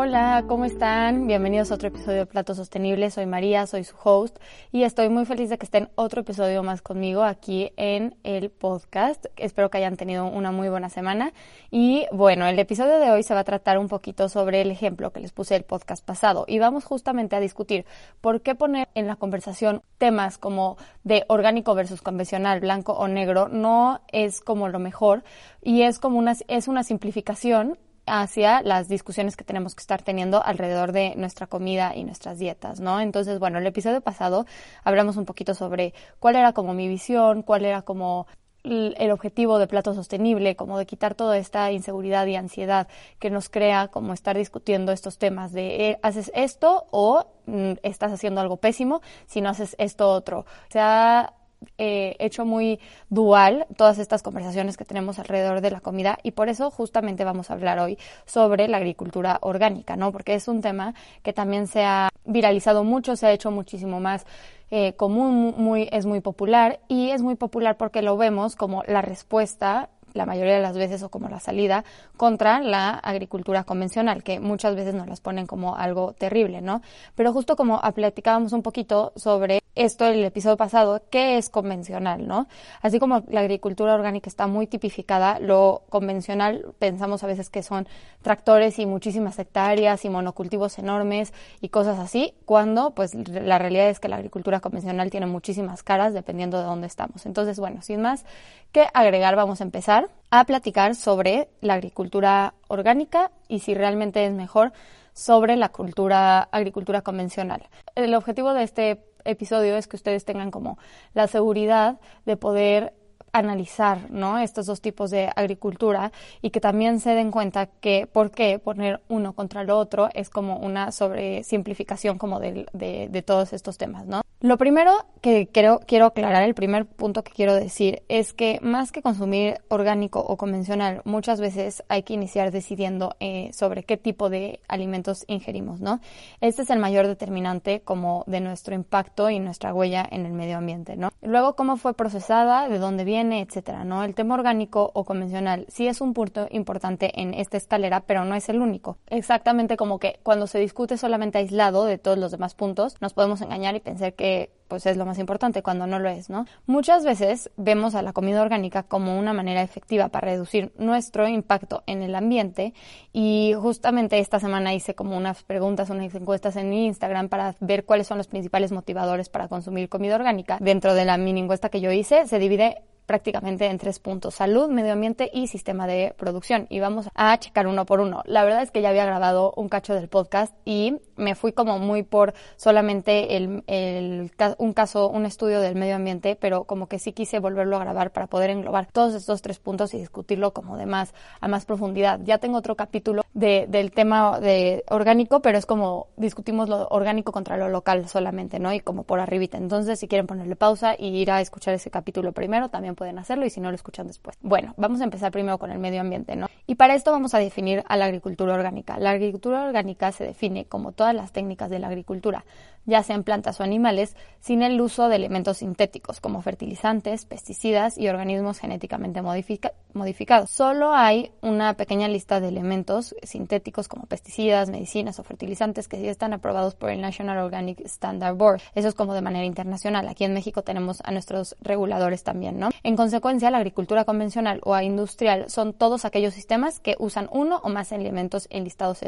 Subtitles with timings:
[0.00, 1.26] Hola, ¿cómo están?
[1.26, 3.10] Bienvenidos a otro episodio de Plato Sostenible.
[3.10, 4.38] Soy María, soy su host
[4.70, 9.26] y estoy muy feliz de que estén otro episodio más conmigo aquí en el podcast.
[9.36, 11.32] Espero que hayan tenido una muy buena semana.
[11.72, 15.12] Y bueno, el episodio de hoy se va a tratar un poquito sobre el ejemplo
[15.12, 17.84] que les puse el podcast pasado y vamos justamente a discutir
[18.20, 23.48] por qué poner en la conversación temas como de orgánico versus convencional, blanco o negro,
[23.48, 25.24] no es como lo mejor
[25.60, 27.78] y es como una, es una simplificación
[28.08, 32.80] hacia las discusiones que tenemos que estar teniendo alrededor de nuestra comida y nuestras dietas,
[32.80, 33.00] ¿no?
[33.00, 34.46] Entonces, bueno, el episodio pasado
[34.84, 38.26] hablamos un poquito sobre cuál era como mi visión, cuál era como
[38.64, 43.48] el objetivo de plato sostenible, como de quitar toda esta inseguridad y ansiedad que nos
[43.48, 48.56] crea como estar discutiendo estos temas de eh, haces esto o mm, estás haciendo algo
[48.58, 50.44] pésimo si no haces esto otro.
[50.68, 51.34] Se ha
[51.76, 56.48] eh, hecho muy dual todas estas conversaciones que tenemos alrededor de la comida y por
[56.48, 60.12] eso justamente vamos a hablar hoy sobre la agricultura orgánica, ¿no?
[60.12, 64.26] Porque es un tema que también se ha viralizado mucho, se ha hecho muchísimo más
[64.70, 69.02] eh, común, muy, es muy popular y es muy popular porque lo vemos como la
[69.02, 71.84] respuesta la mayoría de las veces o como la salida
[72.16, 76.82] contra la agricultura convencional, que muchas veces nos las ponen como algo terrible, ¿no?
[77.14, 82.48] Pero justo como platicábamos un poquito sobre esto el episodio pasado, ¿qué es convencional, no?
[82.82, 87.86] Así como la agricultura orgánica está muy tipificada, lo convencional pensamos a veces que son
[88.20, 94.00] tractores y muchísimas hectáreas y monocultivos enormes y cosas así, cuando pues la realidad es
[94.00, 97.24] que la agricultura convencional tiene muchísimas caras dependiendo de dónde estamos.
[97.24, 98.24] Entonces, bueno, sin más
[98.72, 104.32] que agregar, vamos a empezar a platicar sobre la agricultura orgánica y si realmente es
[104.32, 104.72] mejor
[105.18, 107.68] sobre la cultura agricultura convencional.
[107.96, 110.78] El objetivo de este episodio es que ustedes tengan como
[111.12, 112.94] la seguridad de poder
[113.32, 114.38] analizar ¿no?
[114.38, 119.00] estos dos tipos de agricultura y que también se den cuenta que por qué poner
[119.08, 124.06] uno contra el otro es como una sobresimplificación como de, de, de todos estos temas,
[124.06, 124.22] ¿no?
[124.40, 128.92] Lo primero que quiero, quiero aclarar, el primer punto que quiero decir, es que más
[128.92, 134.30] que consumir orgánico o convencional, muchas veces hay que iniciar decidiendo eh, sobre qué tipo
[134.30, 135.98] de alimentos ingerimos, ¿no?
[136.40, 140.58] Este es el mayor determinante como de nuestro impacto y nuestra huella en el medio
[140.58, 141.10] ambiente, ¿no?
[141.20, 144.04] Luego, cómo fue procesada, de dónde viene, etcétera, ¿no?
[144.04, 148.36] El tema orgánico o convencional sí es un punto importante en esta escalera, pero no
[148.36, 148.98] es el único.
[149.08, 153.40] Exactamente como que cuando se discute solamente aislado de todos los demás puntos, nos podemos
[153.40, 154.27] engañar y pensar que
[154.68, 156.44] pues es lo más importante cuando no lo es, ¿no?
[156.66, 161.82] Muchas veces vemos a la comida orgánica como una manera efectiva para reducir nuestro impacto
[161.86, 162.74] en el ambiente
[163.12, 167.84] y justamente esta semana hice como unas preguntas, unas encuestas en mi Instagram para ver
[167.84, 170.58] cuáles son los principales motivadores para consumir comida orgánica.
[170.60, 174.68] Dentro de la mini encuesta que yo hice se divide prácticamente en tres puntos, salud,
[174.68, 176.66] medio ambiente y sistema de producción.
[176.68, 178.22] Y vamos a checar uno por uno.
[178.26, 181.78] La verdad es que ya había grabado un cacho del podcast y me fui como
[181.78, 186.98] muy por solamente el, el, un caso, un estudio del medio ambiente, pero como que
[186.98, 190.76] sí quise volverlo a grabar para poder englobar todos estos tres puntos y discutirlo como
[190.76, 192.20] de más, a más profundidad.
[192.24, 197.32] Ya tengo otro capítulo de, del tema de orgánico, pero es como discutimos lo orgánico
[197.32, 198.70] contra lo local solamente, ¿no?
[198.74, 199.56] Y como por arribita.
[199.56, 203.46] Entonces, si quieren ponerle pausa y ir a escuchar ese capítulo primero, también pueden hacerlo
[203.46, 204.36] y si no lo escuchan después.
[204.42, 206.48] Bueno, vamos a empezar primero con el medio ambiente, ¿no?
[206.66, 208.98] Y para esto vamos a definir a la agricultura orgánica.
[208.98, 212.44] La agricultura orgánica se define como todas las técnicas de la agricultura,
[212.86, 218.08] ya sean plantas o animales, sin el uso de elementos sintéticos como fertilizantes, pesticidas y
[218.08, 220.50] organismos genéticamente modificados.
[220.50, 226.08] Solo hay una pequeña lista de elementos sintéticos como pesticidas, medicinas o fertilizantes que sí
[226.08, 228.62] están aprobados por el National Organic Standard Board.
[228.74, 230.08] Eso es como de manera internacional.
[230.08, 232.70] Aquí en México tenemos a nuestros reguladores también, ¿no?
[232.82, 237.68] En consecuencia, la agricultura convencional o industrial son todos aquellos sistemas que usan uno o
[237.68, 239.02] más elementos enlistados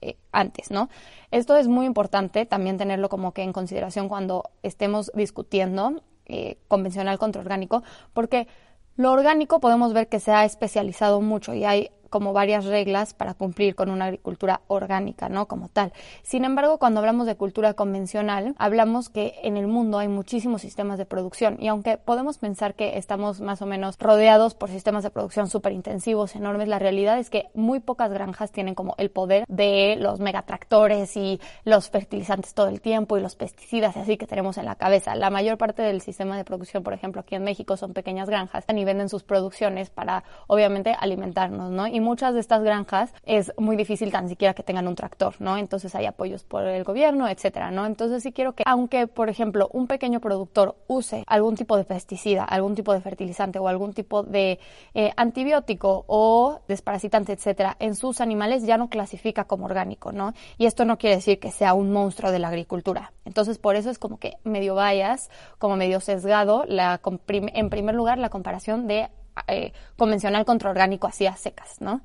[0.00, 0.88] eh, antes, ¿no?
[1.30, 7.18] Esto es muy importante también tenerlo como que en consideración cuando estemos discutiendo eh, convencional
[7.18, 7.82] contra orgánico,
[8.12, 8.48] porque
[8.96, 13.34] lo orgánico podemos ver que se ha especializado mucho y hay como varias reglas para
[13.34, 15.46] cumplir con una agricultura orgánica, ¿no?
[15.46, 15.92] Como tal.
[16.22, 20.98] Sin embargo, cuando hablamos de cultura convencional, hablamos que en el mundo hay muchísimos sistemas
[20.98, 25.10] de producción y aunque podemos pensar que estamos más o menos rodeados por sistemas de
[25.10, 29.44] producción súper intensivos, enormes, la realidad es que muy pocas granjas tienen como el poder
[29.48, 34.26] de los megatractores y los fertilizantes todo el tiempo y los pesticidas y así que
[34.26, 35.14] tenemos en la cabeza.
[35.14, 38.64] La mayor parte del sistema de producción, por ejemplo, aquí en México son pequeñas granjas
[38.68, 41.86] y venden sus producciones para obviamente alimentarnos, ¿no?
[41.96, 45.56] Y muchas de estas granjas es muy difícil tan siquiera que tengan un tractor, ¿no?
[45.56, 47.86] Entonces hay apoyos por el gobierno, etcétera, ¿no?
[47.86, 52.44] Entonces sí quiero que, aunque por ejemplo un pequeño productor use algún tipo de pesticida,
[52.44, 54.58] algún tipo de fertilizante o algún tipo de
[54.92, 60.34] eh, antibiótico o desparasitante, etcétera, en sus animales ya no clasifica como orgánico, ¿no?
[60.58, 63.14] Y esto no quiere decir que sea un monstruo de la agricultura.
[63.24, 67.00] Entonces por eso es como que medio vayas, como medio sesgado, la,
[67.30, 69.08] en primer lugar la comparación de
[69.48, 72.00] eh, convencional contra orgánico así a secas, ¿no?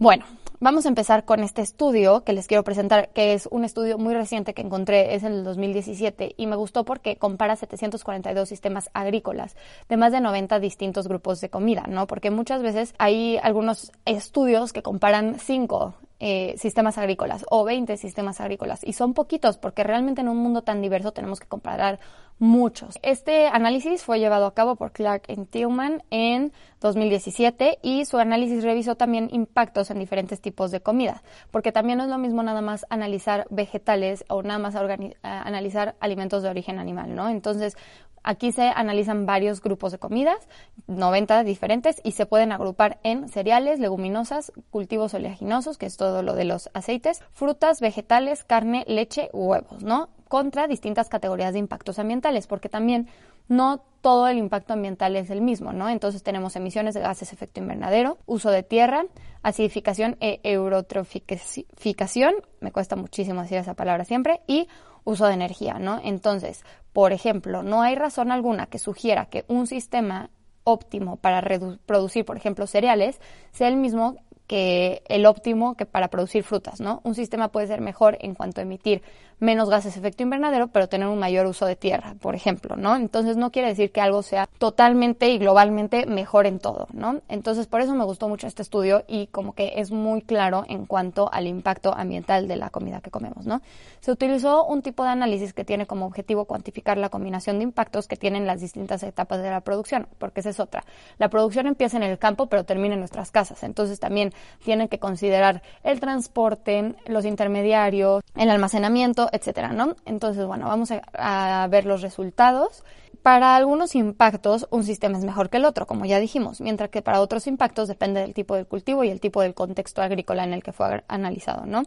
[0.00, 0.24] Bueno,
[0.60, 4.14] vamos a empezar con este estudio que les quiero presentar, que es un estudio muy
[4.14, 9.56] reciente que encontré, es en el 2017, y me gustó porque compara 742 sistemas agrícolas
[9.90, 12.06] de más de 90 distintos grupos de comida, ¿no?
[12.06, 18.40] Porque muchas veces hay algunos estudios que comparan cinco eh, sistemas agrícolas o 20 sistemas
[18.40, 21.98] agrícolas y son poquitos porque realmente en un mundo tan diverso tenemos que comparar
[22.38, 22.98] muchos.
[23.02, 28.64] Este análisis fue llevado a cabo por Clark y Tillman en 2017 y su análisis
[28.64, 32.62] revisó también impactos en diferentes tipos de comida, porque también no es lo mismo nada
[32.62, 34.74] más analizar vegetales o nada más
[35.22, 37.28] analizar alimentos de origen animal, ¿no?
[37.28, 37.76] Entonces,
[38.22, 40.48] Aquí se analizan varios grupos de comidas,
[40.86, 46.34] 90 diferentes, y se pueden agrupar en cereales, leguminosas, cultivos oleaginosos, que es todo lo
[46.34, 50.10] de los aceites, frutas, vegetales, carne, leche, huevos, ¿no?
[50.28, 53.08] Contra distintas categorías de impactos ambientales, porque también
[53.48, 55.88] no todo el impacto ambiental es el mismo, ¿no?
[55.88, 59.04] Entonces tenemos emisiones de gases de efecto invernadero, uso de tierra,
[59.42, 64.68] acidificación e eurotroficación, me cuesta muchísimo decir esa palabra siempre, y
[65.04, 66.00] uso de energía, ¿no?
[66.02, 70.30] Entonces, por ejemplo, no hay razón alguna que sugiera que un sistema
[70.64, 71.42] óptimo para
[71.86, 73.20] producir, por ejemplo, cereales
[73.52, 74.16] sea el mismo
[74.46, 77.00] que el óptimo que para producir frutas, ¿no?
[77.04, 79.02] Un sistema puede ser mejor en cuanto a emitir
[79.40, 82.96] menos gases de efecto invernadero, pero tener un mayor uso de tierra, por ejemplo, ¿no?
[82.96, 87.20] Entonces no quiere decir que algo sea totalmente y globalmente mejor en todo, ¿no?
[87.28, 90.86] Entonces por eso me gustó mucho este estudio y como que es muy claro en
[90.86, 93.62] cuanto al impacto ambiental de la comida que comemos, ¿no?
[94.00, 98.06] Se utilizó un tipo de análisis que tiene como objetivo cuantificar la combinación de impactos
[98.06, 100.84] que tienen las distintas etapas de la producción, porque esa es otra.
[101.18, 103.62] La producción empieza en el campo, pero termina en nuestras casas.
[103.62, 104.32] Entonces también
[104.64, 109.96] tienen que considerar el transporte, los intermediarios, el almacenamiento, etcétera, ¿no?
[110.04, 112.84] Entonces, bueno, vamos a, a ver los resultados
[113.22, 117.02] para algunos impactos, un sistema es mejor que el otro, como ya dijimos, mientras que
[117.02, 120.52] para otros impactos depende del tipo del cultivo y el tipo del contexto agrícola en
[120.52, 121.82] el que fue analizado, ¿no?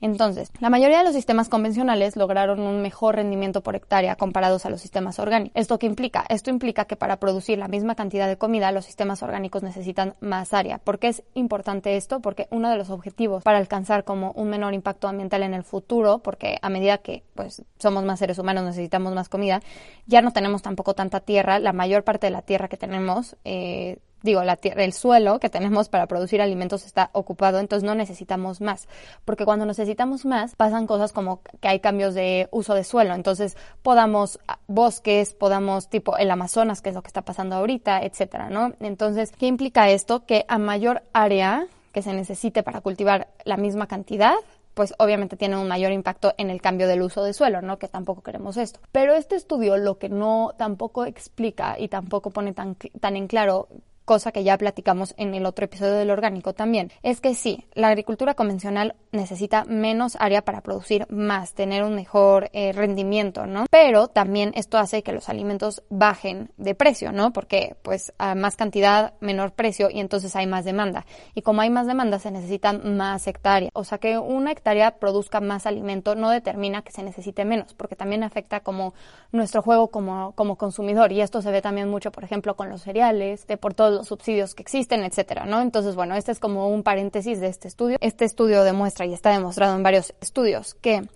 [0.00, 4.70] Entonces, la mayoría de los sistemas convencionales lograron un mejor rendimiento por hectárea comparados a
[4.70, 5.52] los sistemas orgánicos.
[5.54, 6.24] ¿Esto qué implica?
[6.28, 10.52] Esto implica que para producir la misma cantidad de comida, los sistemas orgánicos necesitan más
[10.52, 10.78] área.
[10.78, 12.20] ¿Por qué es importante esto?
[12.20, 16.18] Porque uno de los objetivos para alcanzar como un menor impacto ambiental en el futuro,
[16.18, 19.60] porque a medida que pues somos más seres humanos necesitamos más comida,
[20.06, 23.98] ya no tenemos tampoco tanta tierra, la mayor parte de la tierra que tenemos, eh,
[24.22, 28.62] digo, la tierra, el suelo que tenemos para producir alimentos está ocupado, entonces no necesitamos
[28.62, 28.88] más,
[29.26, 33.56] porque cuando necesitamos más pasan cosas como que hay cambios de uso de suelo, entonces
[33.82, 38.48] podamos ah, bosques, podamos tipo el Amazonas, que es lo que está pasando ahorita, etcétera,
[38.48, 38.72] ¿no?
[38.80, 40.24] Entonces, ¿qué implica esto?
[40.24, 44.34] Que a mayor área que se necesite para cultivar la misma cantidad,
[44.74, 47.78] pues obviamente tiene un mayor impacto en el cambio del uso de suelo, ¿no?
[47.78, 48.80] Que tampoco queremos esto.
[48.92, 53.68] Pero este estudio lo que no tampoco explica y tampoco pone tan, tan en claro
[54.04, 57.88] cosa que ya platicamos en el otro episodio del orgánico también, es que sí, la
[57.88, 63.66] agricultura convencional necesita menos área para producir más, tener un mejor eh, rendimiento, ¿no?
[63.70, 67.32] Pero también esto hace que los alimentos bajen de precio, ¿no?
[67.32, 71.06] Porque pues a más cantidad, menor precio y entonces hay más demanda.
[71.34, 73.70] Y como hay más demanda, se necesitan más hectáreas.
[73.74, 77.96] O sea que una hectárea produzca más alimento no determina que se necesite menos, porque
[77.96, 78.94] también afecta como
[79.32, 81.12] nuestro juego como, como consumidor.
[81.12, 84.08] Y esto se ve también mucho, por ejemplo, con los cereales, de por todo los
[84.08, 85.60] subsidios que existen, etcétera, ¿no?
[85.60, 87.96] Entonces, bueno, este es como un paréntesis de este estudio.
[88.00, 91.08] Este estudio demuestra y está demostrado en varios estudios que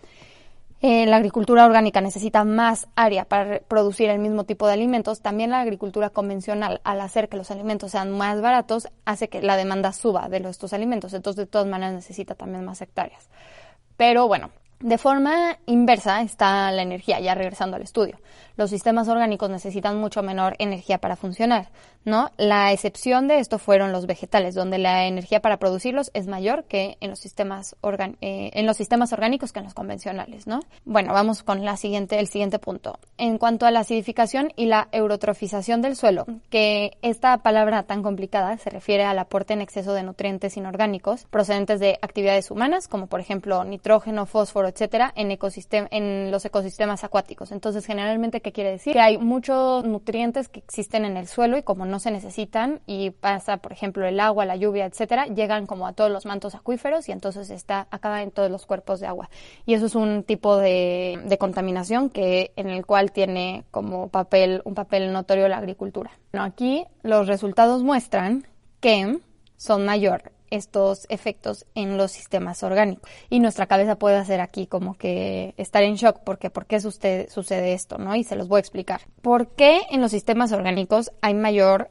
[0.80, 5.50] eh, la agricultura orgánica necesita más área para producir el mismo tipo de alimentos, también
[5.50, 9.92] la agricultura convencional, al hacer que los alimentos sean más baratos, hace que la demanda
[9.92, 11.14] suba de estos alimentos.
[11.14, 13.28] Entonces, de todas maneras, necesita también más hectáreas.
[13.96, 18.16] Pero bueno, De forma inversa está la energía, ya regresando al estudio.
[18.56, 21.70] Los sistemas orgánicos necesitan mucho menor energía para funcionar,
[22.04, 22.32] ¿no?
[22.36, 26.96] La excepción de esto fueron los vegetales, donde la energía para producirlos es mayor que
[27.00, 27.76] en los sistemas,
[28.20, 30.60] eh, en los sistemas orgánicos que en los convencionales, ¿no?
[30.84, 32.98] Bueno, vamos con la siguiente, el siguiente punto.
[33.16, 38.56] En cuanto a la acidificación y la eurotrofización del suelo, que esta palabra tan complicada
[38.58, 43.20] se refiere al aporte en exceso de nutrientes inorgánicos procedentes de actividades humanas, como por
[43.20, 45.36] ejemplo nitrógeno, fósforo, etcétera, en,
[45.90, 47.52] en los ecosistemas acuáticos.
[47.52, 48.92] Entonces, generalmente, ¿qué quiere decir?
[48.92, 53.10] Que hay muchos nutrientes que existen en el suelo y como no se necesitan y
[53.10, 57.08] pasa, por ejemplo, el agua, la lluvia, etcétera, llegan como a todos los mantos acuíferos
[57.08, 59.30] y entonces está acaba en todos los cuerpos de agua.
[59.66, 64.62] Y eso es un tipo de, de contaminación que en el cual tiene como papel
[64.64, 66.10] un papel notorio la agricultura.
[66.32, 68.46] Bueno, aquí los resultados muestran
[68.80, 69.18] que
[69.56, 73.10] son mayor estos efectos en los sistemas orgánicos.
[73.30, 77.28] Y nuestra cabeza puede hacer aquí como que estar en shock porque ¿por qué sucede,
[77.30, 77.98] sucede esto?
[77.98, 78.14] ¿no?
[78.16, 79.02] Y se los voy a explicar.
[79.22, 81.90] ¿Por qué en los sistemas orgánicos hay mayor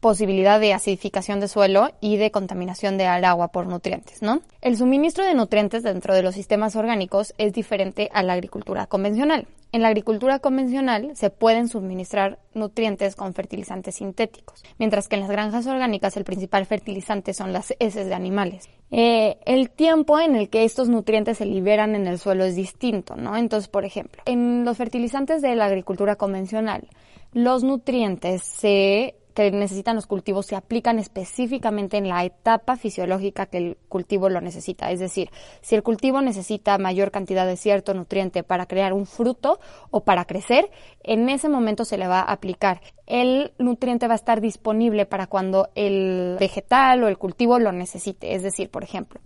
[0.00, 4.40] posibilidad de acidificación de suelo y de contaminación del agua por nutrientes, ¿no?
[4.60, 9.46] El suministro de nutrientes dentro de los sistemas orgánicos es diferente a la agricultura convencional.
[9.72, 15.30] En la agricultura convencional se pueden suministrar nutrientes con fertilizantes sintéticos, mientras que en las
[15.30, 18.68] granjas orgánicas el principal fertilizante son las heces de animales.
[18.90, 23.16] Eh, el tiempo en el que estos nutrientes se liberan en el suelo es distinto,
[23.16, 23.36] ¿no?
[23.36, 26.88] Entonces, por ejemplo, en los fertilizantes de la agricultura convencional,
[27.32, 33.58] los nutrientes se que necesitan los cultivos se aplican específicamente en la etapa fisiológica que
[33.58, 34.90] el cultivo lo necesita.
[34.90, 39.60] Es decir, si el cultivo necesita mayor cantidad de cierto nutriente para crear un fruto
[39.90, 40.70] o para crecer,
[41.02, 42.80] en ese momento se le va a aplicar.
[43.04, 48.34] El nutriente va a estar disponible para cuando el vegetal o el cultivo lo necesite.
[48.34, 49.20] Es decir, por ejemplo,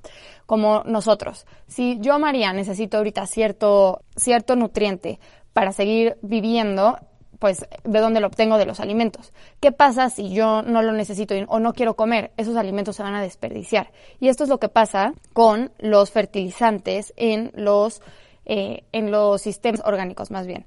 [0.44, 5.20] como nosotros, si yo, María, necesito ahorita cierto, cierto nutriente
[5.52, 6.98] para seguir viviendo,
[7.40, 9.32] pues de dónde lo obtengo de los alimentos.
[9.60, 12.32] ¿Qué pasa si yo no lo necesito o no quiero comer?
[12.36, 13.90] Esos alimentos se van a desperdiciar.
[14.20, 18.02] Y esto es lo que pasa con los fertilizantes en los,
[18.44, 20.66] eh, en los sistemas orgánicos más bien.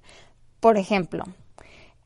[0.60, 1.26] Por ejemplo,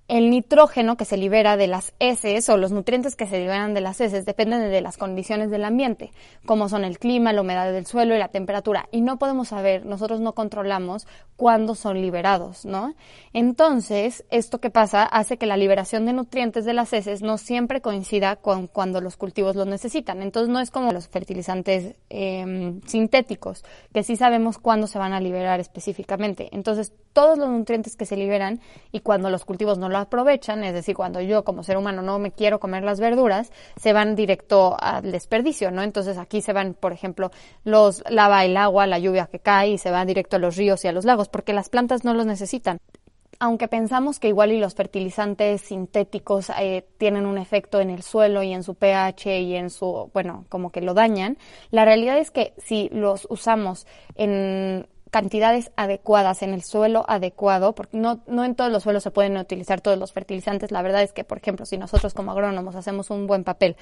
[0.08, 3.82] el nitrógeno que se libera de las heces o los nutrientes que se liberan de
[3.82, 6.12] las heces dependen de las condiciones del ambiente,
[6.46, 8.88] como son el clima, la humedad del suelo y la temperatura.
[8.92, 12.96] Y no podemos saber, nosotros no controlamos cuándo son liberados, ¿no?
[13.34, 17.82] Entonces, esto que pasa hace que la liberación de nutrientes de las heces no siempre
[17.82, 20.22] coincida con cuando los cultivos los necesitan.
[20.22, 25.20] Entonces, no es como los fertilizantes em, sintéticos, que sí sabemos cuándo se van a
[25.20, 26.48] liberar específicamente.
[26.54, 30.72] Entonces, todos los nutrientes que se liberan y cuando los cultivos no lo aprovechan, es
[30.72, 34.78] decir, cuando yo como ser humano no me quiero comer las verduras, se van directo
[34.80, 35.82] al desperdicio, ¿no?
[35.82, 37.32] Entonces aquí se van, por ejemplo,
[37.64, 40.86] los lava el agua, la lluvia que cae y se va directo a los ríos
[40.86, 42.78] y a los lagos porque las plantas no los necesitan
[43.40, 48.42] aunque pensamos que igual y los fertilizantes sintéticos eh, tienen un efecto en el suelo
[48.42, 51.38] y en su pH y en su, bueno, como que lo dañan,
[51.70, 57.98] la realidad es que si los usamos en cantidades adecuadas en el suelo adecuado, porque
[57.98, 60.72] no, no en todos los suelos se pueden utilizar todos los fertilizantes.
[60.72, 63.76] La verdad es que, por ejemplo, si nosotros como agrónomos hacemos un buen papel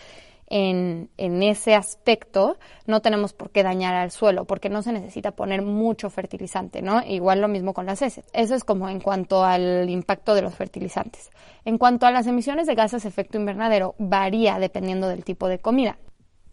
[0.47, 5.31] en, en ese aspecto, no tenemos por qué dañar al suelo, porque no se necesita
[5.31, 7.01] poner mucho fertilizante, ¿no?
[7.05, 8.25] Igual lo mismo con las heces.
[8.33, 11.31] Eso es como en cuanto al impacto de los fertilizantes.
[11.63, 15.97] En cuanto a las emisiones de gases efecto invernadero, varía dependiendo del tipo de comida.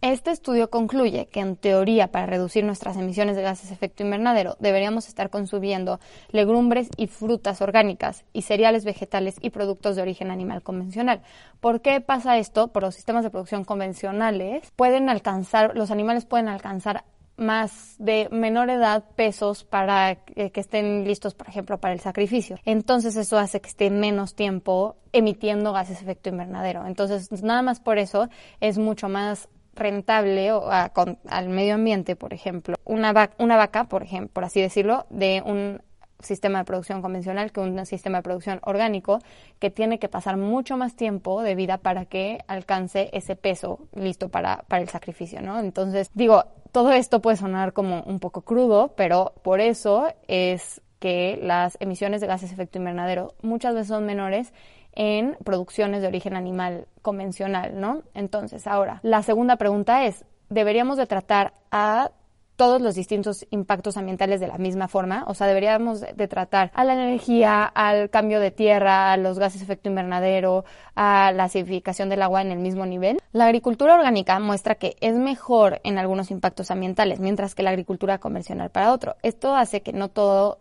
[0.03, 4.57] Este estudio concluye que, en teoría, para reducir nuestras emisiones de gases de efecto invernadero,
[4.59, 10.61] deberíamos estar consumiendo legumbres y frutas orgánicas y cereales vegetales y productos de origen animal
[10.61, 11.21] convencional.
[11.61, 12.67] ¿Por qué pasa esto?
[12.67, 17.05] Por los sistemas de producción convencionales pueden alcanzar, los animales pueden alcanzar
[17.37, 22.57] más de menor edad pesos para que estén listos, por ejemplo, para el sacrificio.
[22.65, 26.85] Entonces eso hace que esté menos tiempo emitiendo gases de efecto invernadero.
[26.85, 28.27] Entonces, nada más por eso
[28.59, 34.29] es mucho más rentable o al medio ambiente, por ejemplo, una, una vaca, por ejemplo,
[34.33, 35.81] por así decirlo, de un
[36.19, 39.19] sistema de producción convencional que un sistema de producción orgánico
[39.59, 44.29] que tiene que pasar mucho más tiempo de vida para que alcance ese peso listo
[44.29, 45.59] para, para el sacrificio, ¿no?
[45.59, 51.37] Entonces, digo, todo esto puede sonar como un poco crudo, pero por eso es que
[51.41, 54.53] las emisiones de gases de efecto invernadero muchas veces son menores
[54.95, 58.03] en producciones de origen animal convencional, ¿no?
[58.13, 62.11] Entonces, ahora, la segunda pregunta es, ¿deberíamos de tratar a
[62.55, 66.83] todos los distintos impactos ambientales de la misma forma, o sea, deberíamos de tratar a
[66.83, 70.63] la energía, al cambio de tierra, a los gases de efecto invernadero,
[70.95, 73.19] a la acidificación del agua en el mismo nivel.
[73.31, 78.19] La agricultura orgánica muestra que es mejor en algunos impactos ambientales, mientras que la agricultura
[78.19, 79.15] convencional para otro.
[79.23, 80.59] Esto hace que no todo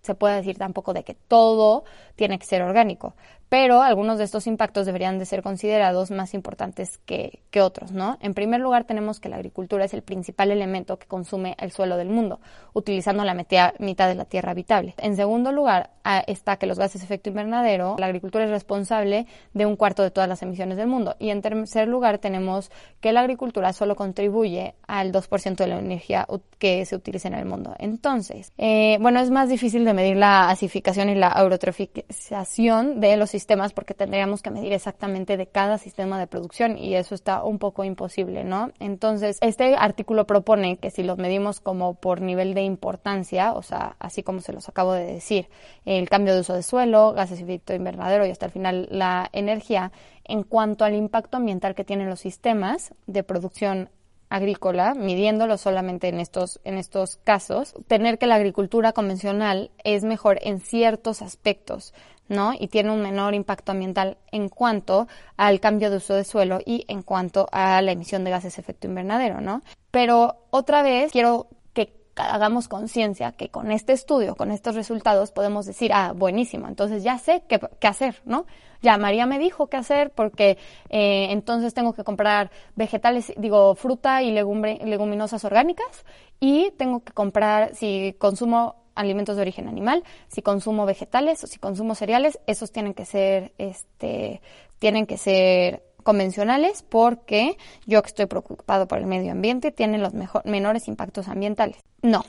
[0.00, 1.84] se pueda decir tampoco de que todo
[2.16, 3.14] tiene que ser orgánico,
[3.50, 8.16] pero algunos de estos impactos deberían de ser considerados más importantes que, otros, ¿no?
[8.22, 11.96] En primer lugar, tenemos que la agricultura es el principal elemento que consume el suelo
[11.96, 12.40] del mundo,
[12.72, 13.74] utilizando la mitad
[14.08, 14.94] de la tierra habitable.
[14.98, 15.90] En segundo lugar,
[16.28, 20.12] está que los gases de efecto invernadero, la agricultura es responsable de un cuarto de
[20.12, 21.16] todas las emisiones del mundo.
[21.18, 26.26] Y en tercer lugar, tenemos que la agricultura solo contribuye al 2% de la energía
[26.58, 27.74] que se utiliza en el mundo.
[27.78, 33.28] Entonces, eh, bueno, es más difícil de medir la acidificación y la eurotrofización de los
[33.30, 33.39] sistemas
[33.74, 37.84] porque tendríamos que medir exactamente de cada sistema de producción y eso está un poco
[37.84, 38.70] imposible, ¿no?
[38.78, 43.96] Entonces, este artículo propone que si los medimos como por nivel de importancia, o sea,
[43.98, 45.48] así como se los acabo de decir,
[45.84, 49.28] el cambio de uso de suelo, gases de efecto invernadero y hasta el final la
[49.32, 49.92] energía,
[50.24, 53.90] en cuanto al impacto ambiental que tienen los sistemas de producción
[54.30, 60.38] agrícola, midiéndolo solamente en estos, en estos casos, tener que la agricultura convencional es mejor
[60.42, 61.92] en ciertos aspectos,
[62.30, 62.52] ¿no?
[62.58, 66.84] Y tiene un menor impacto ambiental en cuanto al cambio de uso de suelo y
[66.88, 69.62] en cuanto a la emisión de gases de efecto invernadero, ¿no?
[69.90, 75.66] Pero otra vez quiero que hagamos conciencia que con este estudio, con estos resultados, podemos
[75.66, 78.46] decir, ah, buenísimo, entonces ya sé qué, qué hacer, ¿no?
[78.80, 80.56] Ya María me dijo qué hacer porque
[80.88, 86.04] eh, entonces tengo que comprar vegetales, digo, fruta y legumbre, leguminosas orgánicas
[86.38, 91.58] y tengo que comprar, si consumo alimentos de origen animal, si consumo vegetales o si
[91.58, 94.40] consumo cereales, esos tienen que ser, este,
[94.78, 100.14] tienen que ser convencionales porque yo que estoy preocupado por el medio ambiente tienen los
[100.14, 101.78] mejor, menores impactos ambientales.
[102.02, 102.24] No,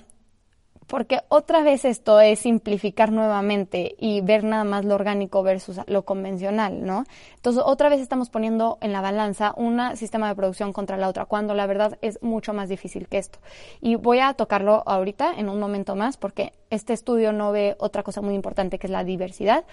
[0.92, 6.04] porque otra vez esto es simplificar nuevamente y ver nada más lo orgánico versus lo
[6.04, 7.06] convencional, ¿no?
[7.34, 11.28] Entonces, otra vez estamos poniendo en la balanza un sistema de producción contra la otra,
[11.28, 13.40] cuando la verdad es mucho más difícil que esto.
[13.80, 18.04] Y voy a tocarlo ahorita, en un momento más, porque este estudio no ve otra
[18.04, 19.64] cosa muy importante que es la diversidad,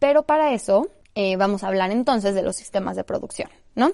[0.00, 3.92] pero para eso eh, vamos a hablar entonces de los sistemas de producción, ¿no?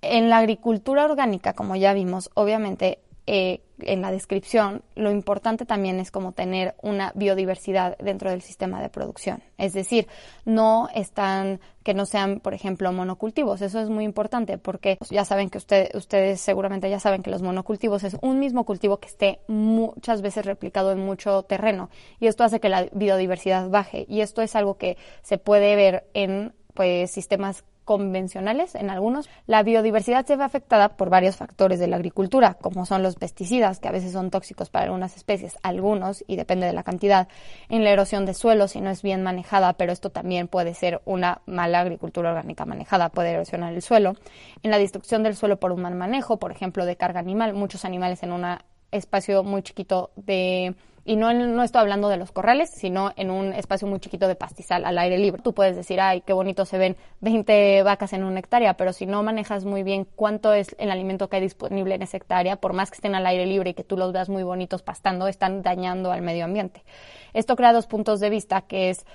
[0.00, 6.00] En la agricultura orgánica, como ya vimos, obviamente eh, en la descripción, lo importante también
[6.00, 9.42] es como tener una biodiversidad dentro del sistema de producción.
[9.58, 10.08] Es decir,
[10.46, 13.60] no están, que no sean, por ejemplo, monocultivos.
[13.60, 18.02] Eso es muy importante porque ya saben que ustedes seguramente ya saben que los monocultivos
[18.02, 22.60] es un mismo cultivo que esté muchas veces replicado en mucho terreno y esto hace
[22.60, 27.62] que la biodiversidad baje y esto es algo que se puede ver en pues sistemas
[27.88, 32.84] convencionales en algunos, la biodiversidad se ve afectada por varios factores de la agricultura, como
[32.84, 36.74] son los pesticidas, que a veces son tóxicos para algunas especies, algunos, y depende de
[36.74, 37.28] la cantidad,
[37.70, 41.00] en la erosión de suelo si no es bien manejada, pero esto también puede ser
[41.06, 44.16] una mala agricultura orgánica manejada, puede erosionar el suelo,
[44.62, 47.86] en la destrucción del suelo por un mal manejo, por ejemplo, de carga animal, muchos
[47.86, 48.44] animales en un
[48.92, 50.74] espacio muy chiquito de
[51.08, 54.34] y no, no estoy hablando de los corrales, sino en un espacio muy chiquito de
[54.34, 55.40] pastizal al aire libre.
[55.42, 59.06] Tú puedes decir, ay, qué bonito se ven 20 vacas en una hectárea, pero si
[59.06, 62.74] no manejas muy bien cuánto es el alimento que hay disponible en esa hectárea, por
[62.74, 65.62] más que estén al aire libre y que tú los veas muy bonitos pastando, están
[65.62, 66.84] dañando al medio ambiente.
[67.32, 69.06] Esto crea dos puntos de vista, que es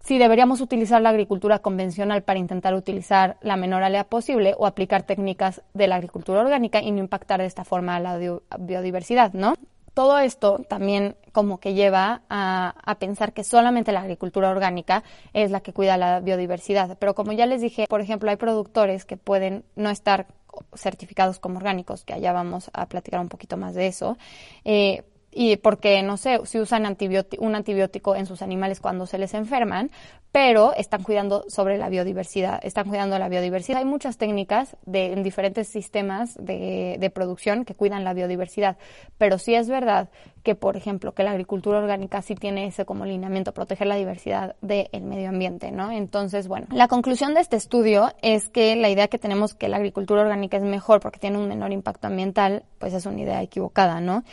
[0.00, 5.04] si deberíamos utilizar la agricultura convencional para intentar utilizar la menor alea posible o aplicar
[5.04, 8.18] técnicas de la agricultura orgánica y no impactar de esta forma a la
[8.58, 9.54] biodiversidad, ¿no?
[9.94, 15.60] Todo esto también como que lleva a, pensar que solamente la agricultura orgánica es la
[15.60, 16.98] que cuida la biodiversidad.
[16.98, 20.26] Pero como ya les dije, por ejemplo, hay productores que pueden no estar
[20.74, 24.18] certificados como orgánicos, que allá vamos a platicar un poquito más de eso,
[24.64, 26.96] eh, y porque, no sé, si usan
[27.38, 29.90] un antibiótico en sus animales cuando se les enferman,
[30.32, 33.78] pero están cuidando sobre la biodiversidad, están cuidando la biodiversidad.
[33.78, 38.76] Hay muchas técnicas de, en diferentes sistemas de, de producción que cuidan la biodiversidad,
[39.18, 40.08] pero sí es verdad
[40.42, 44.56] que, por ejemplo, que la agricultura orgánica sí tiene ese como lineamiento, proteger la diversidad
[44.60, 45.90] del medio ambiente, ¿no?
[45.90, 49.76] Entonces, bueno, la conclusión de este estudio es que la idea que tenemos que la
[49.76, 54.00] agricultura orgánica es mejor porque tiene un menor impacto ambiental, pues es una idea equivocada,
[54.00, 54.24] ¿no?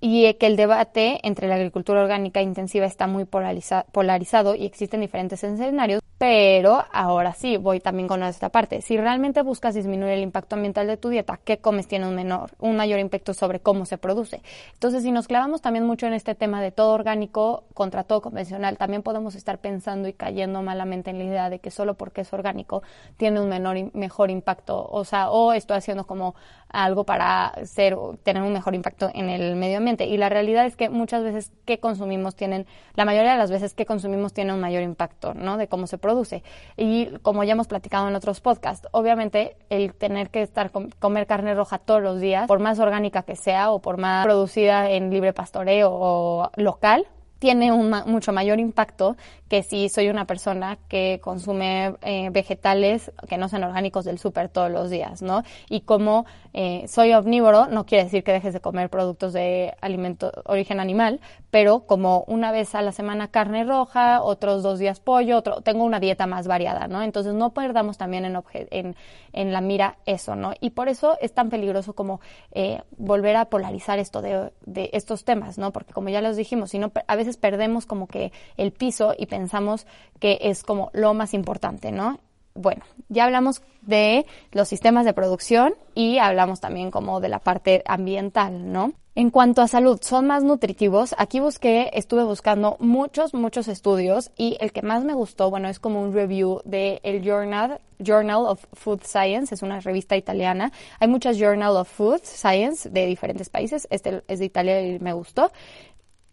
[0.00, 5.42] y que el debate entre la agricultura orgánica intensiva está muy polarizado y existen diferentes
[5.42, 8.80] escenarios Pero ahora sí, voy también con esta parte.
[8.80, 12.52] Si realmente buscas disminuir el impacto ambiental de tu dieta, ¿qué comes tiene un menor,
[12.58, 14.40] un mayor impacto sobre cómo se produce?
[14.72, 18.78] Entonces, si nos clavamos también mucho en este tema de todo orgánico contra todo convencional,
[18.78, 22.32] también podemos estar pensando y cayendo malamente en la idea de que solo porque es
[22.32, 22.82] orgánico
[23.18, 26.34] tiene un menor mejor impacto, o sea, o estoy haciendo como
[26.68, 30.06] algo para ser tener un mejor impacto en el medio ambiente.
[30.06, 33.74] Y la realidad es que muchas veces que consumimos tienen, la mayoría de las veces
[33.74, 35.56] que consumimos tiene un mayor impacto, ¿no?
[35.56, 36.42] De cómo se produce.
[36.76, 41.54] Y como ya hemos platicado en otros podcasts, obviamente el tener que estar comer carne
[41.54, 45.32] roja todos los días, por más orgánica que sea o por más producida en libre
[45.32, 47.06] pastoreo o local,
[47.38, 49.16] tiene un mucho mayor impacto
[49.48, 54.48] que si soy una persona que consume eh, vegetales que no sean orgánicos del súper
[54.48, 55.42] todos los días, ¿no?
[55.68, 60.32] Y como eh, soy omnívoro, no quiere decir que dejes de comer productos de alimento
[60.46, 61.20] origen animal,
[61.50, 65.84] pero como una vez a la semana carne roja, otros dos días pollo, otro, tengo
[65.84, 67.02] una dieta más variada, ¿no?
[67.02, 68.96] Entonces no perdamos también en, en,
[69.32, 70.52] en la mira eso, ¿no?
[70.60, 72.20] Y por eso es tan peligroso como
[72.52, 74.50] eh, volver a polarizar esto de,
[74.92, 75.72] estos temas, ¿no?
[75.72, 79.26] Porque como ya los dijimos, si no, a veces perdemos como que el piso y
[79.26, 79.86] pensamos
[80.20, 82.20] que es como lo más importante, ¿no?
[82.54, 87.82] Bueno, ya hablamos de los sistemas de producción y hablamos también como de la parte
[87.86, 88.92] ambiental, ¿no?
[89.18, 91.14] En cuanto a salud, son más nutritivos.
[91.16, 95.78] Aquí busqué, estuve buscando muchos, muchos estudios y el que más me gustó, bueno, es
[95.78, 100.70] como un review de el Journal, Journal of Food Science, es una revista italiana.
[101.00, 105.14] Hay muchas Journal of Food Science de diferentes países, este es de Italia y me
[105.14, 105.50] gustó.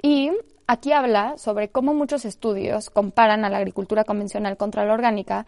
[0.01, 0.31] Y
[0.73, 5.45] aquí habla sobre cómo muchos estudios comparan a la agricultura convencional contra la orgánica,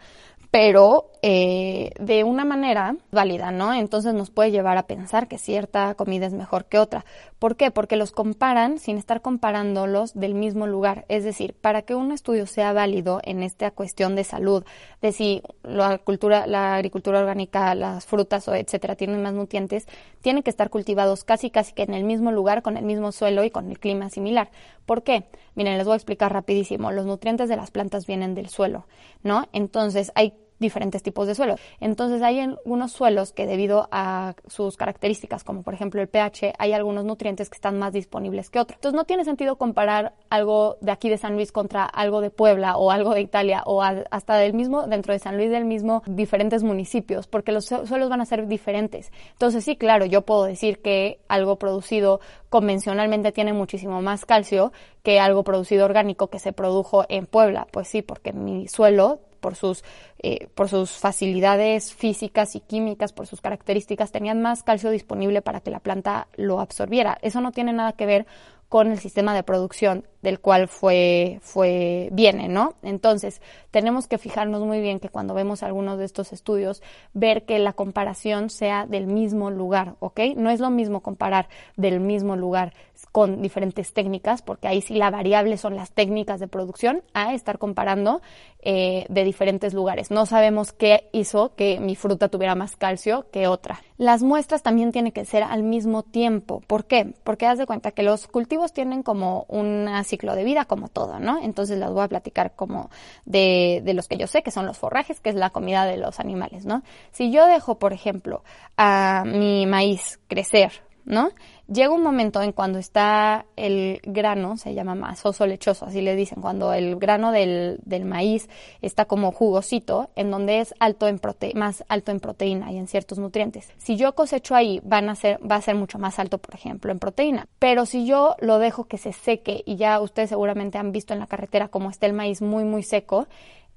[0.50, 3.74] pero eh, de una manera válida, ¿no?
[3.74, 7.04] Entonces nos puede llevar a pensar que cierta comida es mejor que otra.
[7.38, 7.70] ¿Por qué?
[7.70, 11.04] Porque los comparan sin estar comparándolos del mismo lugar.
[11.08, 14.64] Es decir, para que un estudio sea válido en esta cuestión de salud,
[15.02, 19.86] de si la, cultura, la agricultura orgánica, las frutas o etcétera tienen más nutrientes,
[20.22, 23.44] tienen que estar cultivados casi casi que en el mismo lugar, con el mismo suelo
[23.44, 24.50] y con el clima similar.
[24.86, 25.15] ¿Por qué?
[25.54, 26.92] Miren, les voy a explicar rapidísimo.
[26.92, 28.86] Los nutrientes de las plantas vienen del suelo,
[29.22, 29.48] ¿no?
[29.52, 31.56] Entonces hay diferentes tipos de suelo.
[31.80, 36.72] Entonces hay algunos suelos que debido a sus características, como por ejemplo el pH, hay
[36.72, 38.76] algunos nutrientes que están más disponibles que otros.
[38.76, 42.76] Entonces no tiene sentido comparar algo de aquí de San Luis contra algo de Puebla
[42.76, 46.62] o algo de Italia o hasta del mismo, dentro de San Luis del mismo, diferentes
[46.62, 49.12] municipios, porque los suelos van a ser diferentes.
[49.32, 55.20] Entonces sí, claro, yo puedo decir que algo producido convencionalmente tiene muchísimo más calcio que
[55.20, 57.66] algo producido orgánico que se produjo en Puebla.
[57.70, 59.84] Pues sí, porque mi suelo por sus,
[60.18, 65.60] eh, por sus facilidades físicas y químicas, por sus características, tenían más calcio disponible para
[65.60, 67.18] que la planta lo absorbiera.
[67.22, 68.26] Eso no tiene nada que ver
[68.68, 72.74] con el sistema de producción del cual fue, fue, viene, ¿no?
[72.82, 77.60] Entonces, tenemos que fijarnos muy bien que cuando vemos algunos de estos estudios, ver que
[77.60, 80.20] la comparación sea del mismo lugar, ¿ok?
[80.36, 82.74] No es lo mismo comparar del mismo lugar
[83.16, 87.56] con diferentes técnicas, porque ahí sí la variable son las técnicas de producción, a estar
[87.56, 88.20] comparando
[88.60, 90.10] eh, de diferentes lugares.
[90.10, 93.80] No sabemos qué hizo que mi fruta tuviera más calcio que otra.
[93.96, 96.60] Las muestras también tienen que ser al mismo tiempo.
[96.66, 97.14] ¿Por qué?
[97.24, 101.18] Porque haz de cuenta que los cultivos tienen como un ciclo de vida, como todo,
[101.18, 101.42] ¿no?
[101.42, 102.90] Entonces las voy a platicar como
[103.24, 105.96] de, de los que yo sé, que son los forrajes, que es la comida de
[105.96, 106.82] los animales, ¿no?
[107.12, 108.44] Si yo dejo, por ejemplo,
[108.76, 111.30] a mi maíz crecer, ¿no?
[111.68, 116.42] Llega un momento en cuando está el grano, se llama masoso lechoso, así le dicen,
[116.42, 118.48] cuando el grano del, del maíz
[118.82, 122.88] está como jugosito, en donde es alto en prote más alto en proteína y en
[122.88, 123.72] ciertos nutrientes.
[123.78, 126.90] Si yo cosecho ahí, van a ser, va a ser mucho más alto, por ejemplo,
[126.90, 127.46] en proteína.
[127.58, 131.20] Pero si yo lo dejo que se seque, y ya ustedes seguramente han visto en
[131.20, 133.26] la carretera cómo está el maíz muy, muy seco,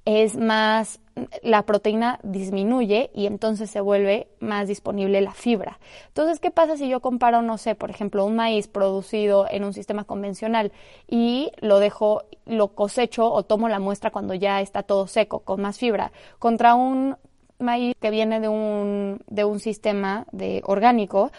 [0.06, 1.00] es más,
[1.42, 5.80] la proteína disminuye y entonces se vuelve más disponible la fibra.
[6.08, 9.74] Entonces, ¿qué pasa si yo comparo, no sé, por ejemplo, un maíz producido en un
[9.74, 10.72] sistema convencional
[11.08, 15.62] y lo dejo, lo cosecho o tomo la muestra cuando ya está todo seco, con
[15.62, 17.18] más fibra, contra un
[17.60, 21.32] maíz que viene de un, de un sistema de orgánico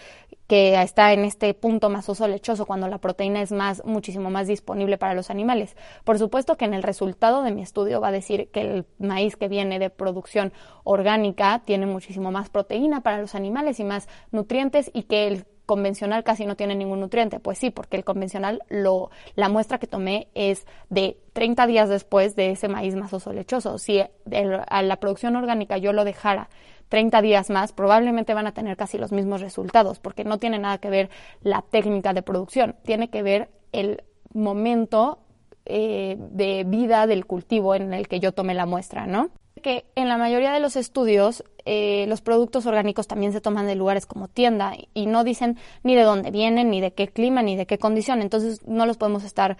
[0.50, 4.98] que está en este punto masoso lechoso cuando la proteína es más muchísimo más disponible
[4.98, 5.76] para los animales.
[6.02, 9.36] Por supuesto que en el resultado de mi estudio va a decir que el maíz
[9.36, 14.90] que viene de producción orgánica tiene muchísimo más proteína para los animales y más nutrientes
[14.92, 17.38] y que el convencional casi no tiene ningún nutriente.
[17.38, 22.34] Pues sí, porque el convencional, lo, la muestra que tomé es de 30 días después
[22.34, 23.78] de ese maíz masoso lechoso.
[23.78, 26.48] Si a la producción orgánica yo lo dejara
[26.90, 30.78] 30 días más, probablemente van a tener casi los mismos resultados, porque no tiene nada
[30.78, 31.08] que ver
[31.40, 34.02] la técnica de producción, tiene que ver el
[34.34, 35.18] momento
[35.64, 39.30] eh, de vida del cultivo en el que yo tomé la muestra, ¿no?
[39.62, 43.74] que en la mayoría de los estudios eh, los productos orgánicos también se toman de
[43.74, 47.56] lugares como tienda y no dicen ni de dónde vienen, ni de qué clima, ni
[47.56, 49.58] de qué condición, entonces no los podemos estar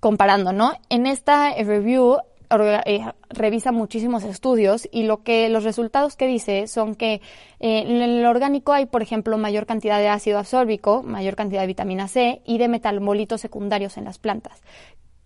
[0.00, 0.72] comparando, ¿no?
[0.88, 2.18] En esta review
[3.30, 7.14] revisa muchísimos estudios y lo que los resultados que dice son que
[7.60, 11.66] eh, en el orgánico hay, por ejemplo, mayor cantidad de ácido absórbico, mayor cantidad de
[11.66, 14.62] vitamina C y de metabolitos secundarios en las plantas,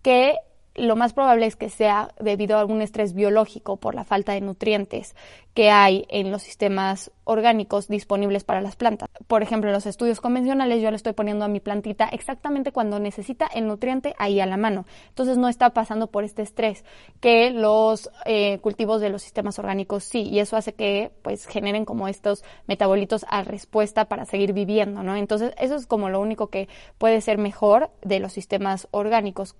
[0.03, 0.37] que
[0.75, 4.41] lo más probable es que sea debido a algún estrés biológico por la falta de
[4.41, 5.17] nutrientes
[5.55, 9.09] que hay en los sistemas orgánicos disponibles para las plantas.
[9.29, 12.99] Por ejemplo, en los estudios convencionales yo le estoy poniendo a mi plantita exactamente cuando
[12.99, 14.85] necesita el nutriente ahí a la mano.
[15.11, 16.85] Entonces no está pasando por este estrés
[17.21, 21.85] que los eh, cultivos de los sistemas orgánicos sí, y eso hace que pues generen
[21.85, 25.15] como estos metabolitos a respuesta para seguir viviendo, ¿no?
[25.15, 29.55] Entonces eso es como lo único que puede ser mejor de los sistemas orgánicos.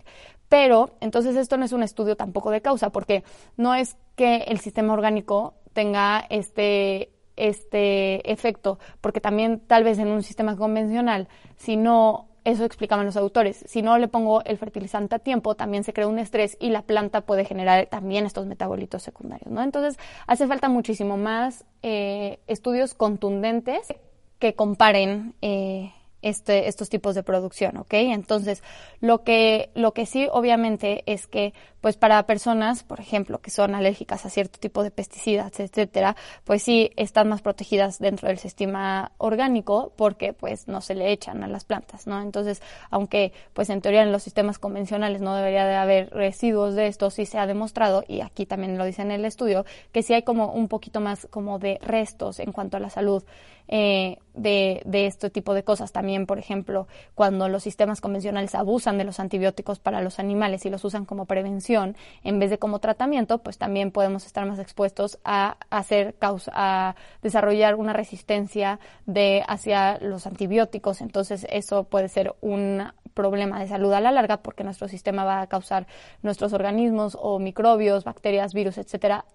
[0.49, 3.23] Pero entonces esto no es un estudio tampoco de causa, porque
[3.57, 7.11] no es que el sistema orgánico tenga este,
[7.49, 13.17] este efecto, porque también tal vez en un sistema convencional, si no, eso explicaban los
[13.17, 16.71] autores, si no le pongo el fertilizante a tiempo, también se crea un estrés y
[16.71, 19.63] la planta puede generar también estos metabolitos secundarios, ¿no?
[19.63, 23.95] Entonces hace falta muchísimo más eh, estudios contundentes
[24.39, 27.95] que comparen eh, este, estos tipos de producción, ¿ok?
[27.95, 28.63] Entonces,
[29.01, 33.75] lo que, lo que sí, obviamente, es que, pues, para personas, por ejemplo, que son
[33.75, 39.13] alérgicas a cierto tipo de pesticidas, etcétera, pues sí están más protegidas dentro del sistema
[39.19, 42.21] orgánico porque, pues, no se le echan a las plantas, ¿no?
[42.21, 46.87] Entonces, aunque, pues, en teoría en los sistemas convencionales no debería de haber residuos de
[46.87, 50.13] esto, sí se ha demostrado, y aquí también lo dice en el estudio, que sí
[50.13, 53.25] hay como un poquito más como de restos en cuanto a la salud
[53.73, 55.93] eh, de, de este tipo de cosas.
[55.93, 60.71] También, por ejemplo, cuando los sistemas convencionales abusan de los antibióticos para los animales y
[60.71, 65.21] los usan como prevención en vez de como tratamiento, pues también podemos estar más expuestos
[65.25, 71.01] a hacer causa, a desarrollar una resistencia de hacia los antibióticos.
[71.01, 75.43] Entonces, eso puede ser un problema de salud a la larga porque nuestro sistema va
[75.43, 75.87] a causar
[76.23, 79.27] nuestros organismos o microbios, bacterias, virus, etcétera,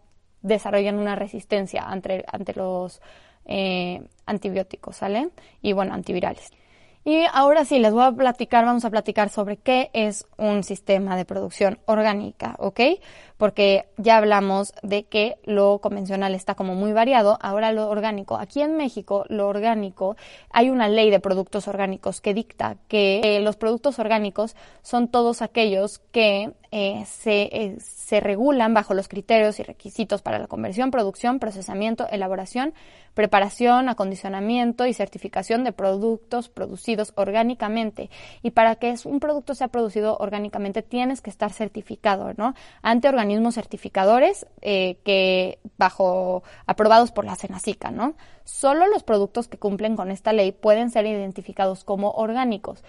[0.42, 3.02] desarrollan una resistencia ante, ante los
[3.46, 5.30] eh, antibióticos, ¿sale?
[5.62, 6.52] Y bueno, antivirales.
[7.08, 11.16] Y ahora sí, les voy a platicar, vamos a platicar sobre qué es un sistema
[11.16, 12.80] de producción orgánica, ¿ok?
[13.38, 18.38] Porque ya hablamos de que lo convencional está como muy variado, ahora lo orgánico.
[18.38, 20.16] Aquí en México, lo orgánico,
[20.52, 25.42] hay una ley de productos orgánicos que dicta que eh, los productos orgánicos son todos
[25.42, 30.92] aquellos que eh, se, eh, se regulan bajo los criterios y requisitos para la conversión,
[30.92, 32.74] producción, procesamiento, elaboración,
[33.16, 38.12] preparación, acondicionamiento y certificación de productos producidos orgánicamente.
[38.44, 42.54] Y para que un producto sea producido orgánicamente tienes que estar certificado, ¿no?
[42.82, 48.16] Ante organismos certificadores eh, que bajo aprobados por la Senacica, ¿no?
[48.44, 52.84] Solo los productos que cumplen con esta ley pueden ser identificados como orgánicos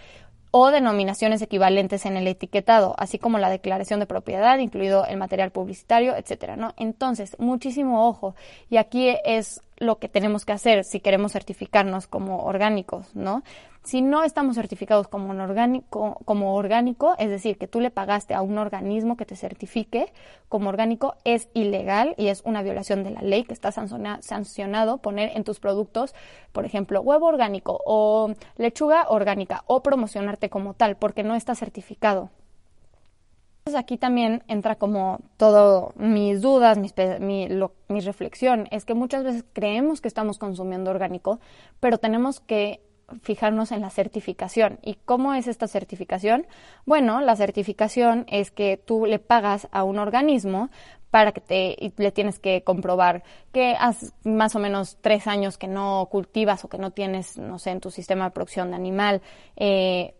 [0.50, 5.50] o denominaciones equivalentes en el etiquetado, así como la declaración de propiedad, incluido el material
[5.50, 6.72] publicitario, etcétera, ¿no?
[6.76, 8.34] Entonces, muchísimo ojo.
[8.70, 13.42] Y aquí es lo que tenemos que hacer si queremos certificarnos como orgánicos, ¿no?
[13.82, 18.34] Si no estamos certificados como, un orgánico, como orgánico, es decir, que tú le pagaste
[18.34, 20.12] a un organismo que te certifique
[20.48, 25.36] como orgánico, es ilegal y es una violación de la ley que está sancionado poner
[25.36, 26.16] en tus productos,
[26.50, 32.30] por ejemplo, huevo orgánico o lechuga orgánica o promocionarte como tal, porque no está certificado.
[33.66, 37.48] Entonces aquí también entra como todo mis dudas, mi,
[37.88, 41.40] mi reflexión, es que muchas veces creemos que estamos consumiendo orgánico,
[41.80, 42.80] pero tenemos que
[43.22, 44.78] fijarnos en la certificación.
[44.82, 46.46] ¿Y cómo es esta certificación?
[46.84, 50.70] Bueno, la certificación es que tú le pagas a un organismo
[51.10, 55.58] para que te y le tienes que comprobar que hace más o menos tres años
[55.58, 58.76] que no cultivas o que no tienes, no sé, en tu sistema de producción de
[58.76, 59.22] animal
[59.56, 60.14] eh,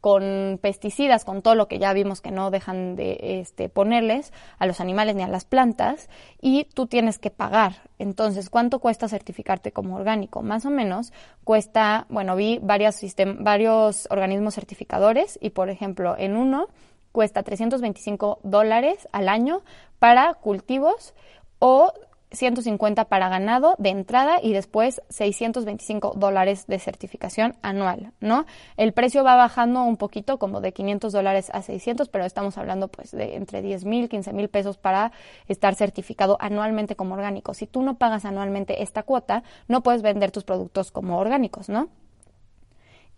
[0.00, 4.66] con pesticidas, con todo lo que ya vimos que no dejan de este, ponerles a
[4.66, 6.08] los animales ni a las plantas,
[6.40, 7.82] y tú tienes que pagar.
[7.98, 10.42] Entonces, ¿cuánto cuesta certificarte como orgánico?
[10.42, 11.12] Más o menos
[11.44, 13.00] cuesta, bueno, vi varios,
[13.38, 16.68] varios organismos certificadores y, por ejemplo, en uno
[17.12, 19.62] cuesta 325 dólares al año
[19.98, 21.14] para cultivos
[21.58, 21.92] o
[22.32, 28.46] 150 para ganado de entrada y después 625 dólares de certificación anual, ¿no?
[28.76, 32.88] El precio va bajando un poquito, como de 500 dólares a 600, pero estamos hablando
[32.88, 35.12] pues de entre 10 mil, 15 mil pesos para
[35.48, 37.54] estar certificado anualmente como orgánico.
[37.54, 41.88] Si tú no pagas anualmente esta cuota, no puedes vender tus productos como orgánicos, ¿no?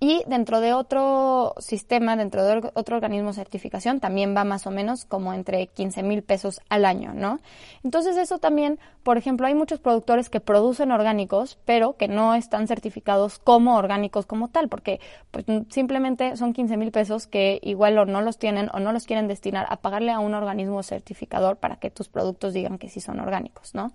[0.05, 4.73] Y dentro de otro sistema, dentro de otro organismo de certificación, también va más o
[4.73, 7.38] menos como entre 15 mil pesos al año, ¿no?
[7.85, 12.67] Entonces eso también, por ejemplo, hay muchos productores que producen orgánicos, pero que no están
[12.67, 14.99] certificados como orgánicos como tal, porque
[15.31, 19.07] pues simplemente son 15 mil pesos que igual o no los tienen o no los
[19.07, 23.01] quieren destinar a pagarle a un organismo certificador para que tus productos digan que sí
[23.01, 23.93] son orgánicos, ¿no?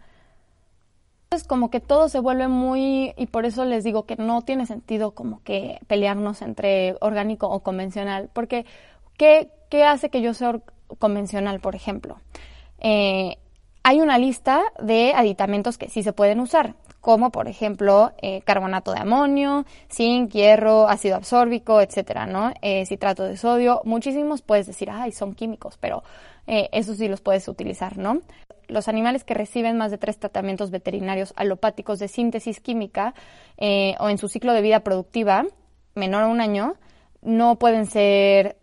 [1.29, 4.65] Es como que todo se vuelve muy, y por eso les digo que no tiene
[4.65, 8.65] sentido como que pelearnos entre orgánico o convencional, porque
[9.17, 10.59] ¿qué, qué hace que yo sea
[10.99, 12.17] convencional, por ejemplo?
[12.79, 13.37] Eh,
[13.83, 18.91] hay una lista de aditamentos que sí se pueden usar, como por ejemplo eh, carbonato
[18.91, 22.51] de amonio, zinc, hierro, ácido absórbico, etcétera, ¿no?
[22.61, 26.03] Eh, citrato de sodio, muchísimos puedes decir, ay, son químicos, pero
[26.47, 28.21] eh, eso sí los puedes utilizar, ¿no?
[28.67, 33.13] Los animales que reciben más de tres tratamientos veterinarios alopáticos de síntesis química
[33.57, 35.45] eh, o en su ciclo de vida productiva
[35.95, 36.75] menor a un año
[37.21, 38.57] no pueden ser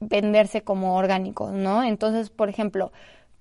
[0.00, 1.82] venderse como orgánicos, ¿no?
[1.82, 2.92] Entonces, por ejemplo,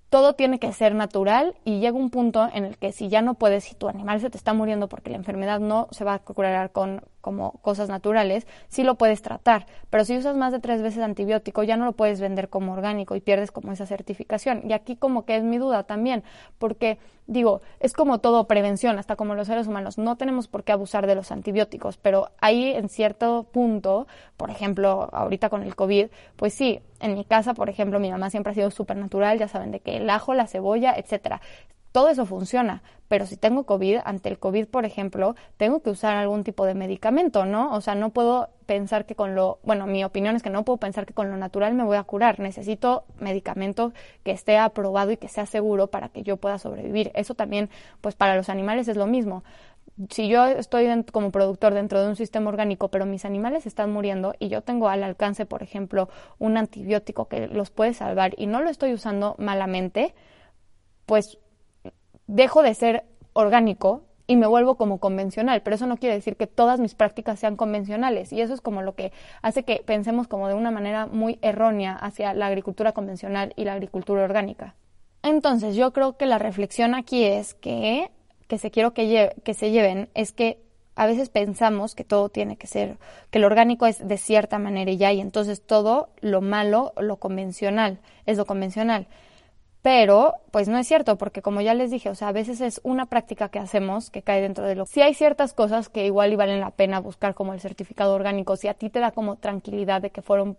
[0.09, 3.33] todo tiene que ser natural y llega un punto en el que si ya no
[3.33, 6.19] puedes, si tu animal se te está muriendo porque la enfermedad no se va a
[6.19, 10.81] curar con como cosas naturales, sí lo puedes tratar, pero si usas más de tres
[10.81, 14.62] veces antibiótico ya no lo puedes vender como orgánico y pierdes como esa certificación.
[14.69, 16.23] Y aquí como que es mi duda también,
[16.59, 20.73] porque digo, es como todo prevención, hasta como los seres humanos, no tenemos por qué
[20.73, 24.05] abusar de los antibióticos, pero ahí en cierto punto,
[24.36, 28.29] por ejemplo, ahorita con el COVID, pues sí, en mi casa, por ejemplo, mi mamá
[28.31, 31.39] siempre ha sido súper natural, ya saben, de que el ajo, la cebolla, etcétera.
[31.93, 36.17] Todo eso funciona, pero si tengo COVID, ante el COVID, por ejemplo, tengo que usar
[36.17, 37.71] algún tipo de medicamento, ¿no?
[37.73, 40.77] O sea, no puedo pensar que con lo, bueno, mi opinión es que no puedo
[40.77, 42.39] pensar que con lo natural me voy a curar.
[42.39, 47.12] Necesito medicamento que esté aprobado y que sea seguro para que yo pueda sobrevivir.
[47.13, 47.69] Eso también,
[48.01, 49.43] pues para los animales es lo mismo
[50.10, 54.34] si yo estoy como productor dentro de un sistema orgánico, pero mis animales están muriendo
[54.39, 58.62] y yo tengo al alcance, por ejemplo, un antibiótico que los puede salvar y no
[58.62, 60.15] lo estoy usando malamente,
[61.06, 61.38] pues
[62.27, 66.47] dejo de ser orgánico y me vuelvo como convencional, pero eso no quiere decir que
[66.47, 70.47] todas mis prácticas sean convencionales y eso es como lo que hace que pensemos como
[70.47, 74.75] de una manera muy errónea hacia la agricultura convencional y la agricultura orgánica.
[75.23, 78.09] Entonces, yo creo que la reflexión aquí es que
[78.47, 80.59] que se quiero que, que se lleven es que
[80.95, 82.97] a veces pensamos que todo tiene que ser,
[83.31, 87.17] que lo orgánico es de cierta manera y ya, y entonces todo lo malo, lo
[87.17, 89.07] convencional, es lo convencional.
[89.83, 92.79] Pero, pues no es cierto, porque como ya les dije, o sea, a veces es
[92.85, 94.85] una práctica que hacemos que cae dentro de lo.
[94.85, 98.55] Si hay ciertas cosas que igual y valen la pena buscar, como el certificado orgánico,
[98.55, 100.57] si a ti te da como tranquilidad de que fueron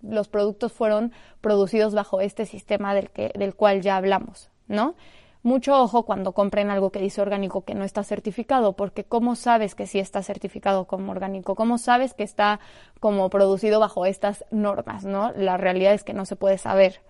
[0.00, 4.94] los productos fueron producidos bajo este sistema del, que, del cual ya hablamos, ¿no?
[5.42, 9.74] Mucho ojo cuando compren algo que dice orgánico que no está certificado, porque ¿cómo sabes
[9.74, 11.54] que sí está certificado como orgánico?
[11.54, 12.60] ¿Cómo sabes que está
[12.98, 15.32] como producido bajo estas normas, no?
[15.32, 17.00] La realidad es que no se puede saber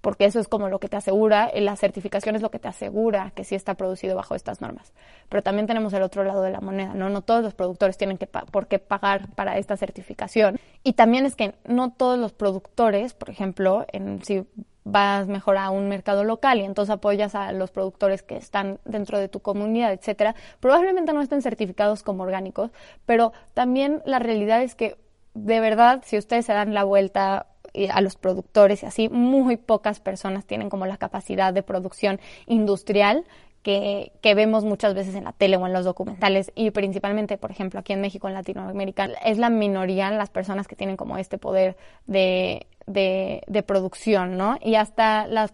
[0.00, 2.68] porque eso es como lo que te asegura, eh, la certificación es lo que te
[2.68, 4.92] asegura que sí está producido bajo estas normas.
[5.28, 7.08] Pero también tenemos el otro lado de la moneda, ¿no?
[7.08, 10.58] No todos los productores tienen que por qué pagar para esta certificación.
[10.84, 14.46] Y también es que no todos los productores, por ejemplo, en, si
[14.84, 19.18] vas mejor a un mercado local y entonces apoyas a los productores que están dentro
[19.18, 22.70] de tu comunidad, etcétera, probablemente no estén certificados como orgánicos,
[23.04, 24.96] pero también la realidad es que
[25.34, 27.46] de verdad, si ustedes se dan la vuelta
[27.92, 33.24] a los productores y así, muy pocas personas tienen como la capacidad de producción industrial
[33.62, 37.50] que, que, vemos muchas veces en la tele o en los documentales y principalmente, por
[37.50, 41.38] ejemplo, aquí en México, en Latinoamérica, es la minoría las personas que tienen como este
[41.38, 41.76] poder
[42.06, 44.58] de, de, de producción, ¿no?
[44.62, 45.52] Y hasta las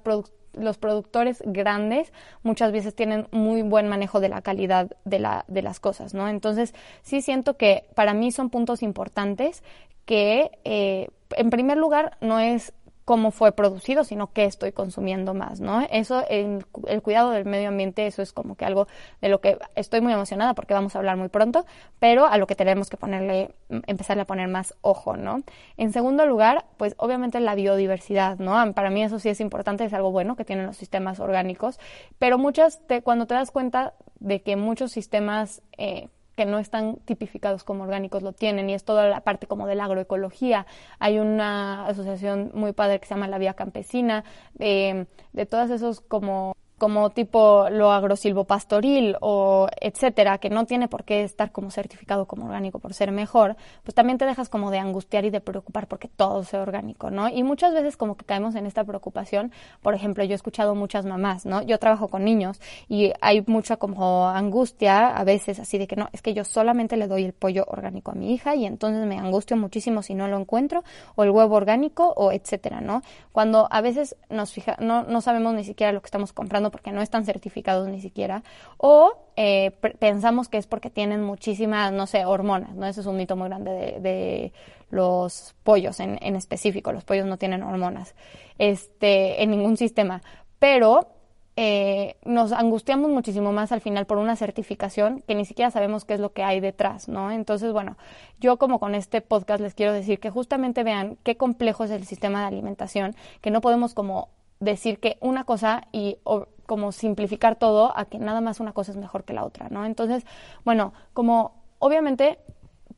[0.58, 2.12] los productores grandes
[2.42, 6.28] muchas veces tienen muy buen manejo de la calidad de, la, de las cosas, ¿no?
[6.28, 9.62] Entonces, sí siento que para mí son puntos importantes
[10.04, 12.72] que eh, en primer lugar no es
[13.04, 15.86] cómo fue producido, sino qué estoy consumiendo más, ¿no?
[15.90, 16.64] Eso, el,
[17.02, 18.86] cuidado del medio ambiente, eso es como que algo
[19.20, 21.66] de lo que estoy muy emocionada porque vamos a hablar muy pronto,
[21.98, 25.42] pero a lo que tenemos que ponerle, empezarle a poner más ojo, ¿no?
[25.76, 28.72] En segundo lugar, pues obviamente la biodiversidad, ¿no?
[28.72, 31.78] Para mí eso sí es importante, es algo bueno que tienen los sistemas orgánicos,
[32.18, 36.96] pero muchas, te, cuando te das cuenta de que muchos sistemas eh, que no están
[37.04, 40.66] tipificados como orgánicos lo tienen y es toda la parte como de la agroecología.
[40.98, 45.06] Hay una asociación muy padre que se llama La Vía Campesina, de
[45.48, 51.50] todas esos como como tipo lo agrosilvopastoril o etcétera, que no tiene por qué estar
[51.50, 55.30] como certificado como orgánico por ser mejor, pues también te dejas como de angustiar y
[55.30, 57.30] de preocupar porque todo sea orgánico, ¿no?
[57.30, 59.50] Y muchas veces como que caemos en esta preocupación.
[59.80, 61.62] Por ejemplo, yo he escuchado muchas mamás, ¿no?
[61.62, 66.10] Yo trabajo con niños y hay mucha como angustia a veces así de que no,
[66.12, 69.18] es que yo solamente le doy el pollo orgánico a mi hija y entonces me
[69.18, 73.00] angustio muchísimo si no lo encuentro o el huevo orgánico o etcétera, ¿no?
[73.32, 76.90] Cuando a veces nos fija, no, no sabemos ni siquiera lo que estamos comprando porque
[76.90, 78.42] no están certificados ni siquiera
[78.78, 82.84] o eh, pensamos que es porque tienen muchísimas, no sé, hormonas, ¿no?
[82.84, 84.52] Ese es un mito muy grande de, de
[84.90, 86.90] los pollos en, en, específico.
[86.90, 88.16] Los pollos no tienen hormonas
[88.58, 90.20] este, en ningún sistema.
[90.58, 91.06] Pero
[91.54, 96.14] eh, nos angustiamos muchísimo más al final por una certificación que ni siquiera sabemos qué
[96.14, 97.30] es lo que hay detrás, ¿no?
[97.30, 97.96] Entonces, bueno,
[98.40, 102.04] yo como con este podcast les quiero decir que justamente vean qué complejo es el
[102.04, 106.18] sistema de alimentación, que no podemos como decir que una cosa y
[106.66, 109.84] como simplificar todo a que nada más una cosa es mejor que la otra, ¿no?
[109.84, 110.24] Entonces,
[110.64, 112.38] bueno, como obviamente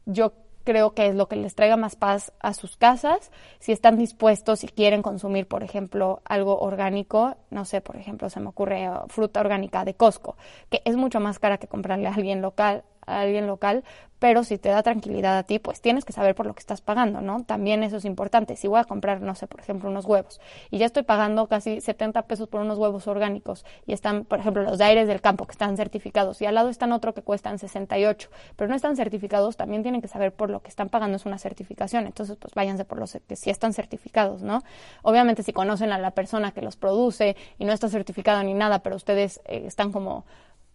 [0.07, 0.33] yo
[0.67, 3.31] creo que es lo que les traiga más paz a sus casas.
[3.61, 8.41] Si están dispuestos, si quieren consumir, por ejemplo, algo orgánico, no sé, por ejemplo, se
[8.41, 10.37] me ocurre uh, fruta orgánica de Costco,
[10.69, 13.85] que es mucho más cara que comprarle a alguien local, a alguien local,
[14.19, 16.81] pero si te da tranquilidad a ti, pues tienes que saber por lo que estás
[16.81, 17.45] pagando, ¿no?
[17.45, 18.57] También eso es importante.
[18.57, 20.41] Si voy a comprar, no sé, por ejemplo, unos huevos
[20.71, 24.63] y ya estoy pagando casi 70 pesos por unos huevos orgánicos y están, por ejemplo,
[24.63, 27.59] los de aires del campo que están certificados y al lado están otro que cuestan
[27.59, 31.27] 68, pero no están certificados, también tienen que saber por lo que están pagando es
[31.27, 32.07] una certificación.
[32.07, 34.63] Entonces, pues váyanse por los que sí están certificados, ¿no?
[35.03, 38.79] Obviamente, si conocen a la persona que los produce y no está certificado ni nada,
[38.81, 40.25] pero ustedes eh, están como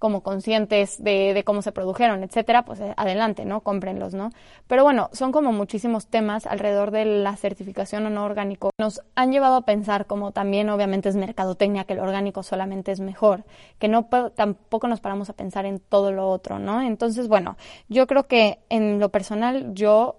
[0.01, 3.61] como conscientes de, de, cómo se produjeron, etcétera, pues eh, adelante, ¿no?
[3.61, 4.31] Cómprenlos, ¿no?
[4.65, 8.71] Pero bueno, son como muchísimos temas alrededor de la certificación o no orgánico.
[8.79, 12.99] Nos han llevado a pensar como también obviamente es mercadotecnia que el orgánico solamente es
[12.99, 13.43] mejor,
[13.77, 16.81] que no tampoco nos paramos a pensar en todo lo otro, ¿no?
[16.81, 17.55] Entonces, bueno,
[17.87, 20.17] yo creo que en lo personal yo